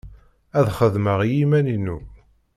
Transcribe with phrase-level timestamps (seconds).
[0.57, 1.97] Ad xedmeɣ i yiman-inu.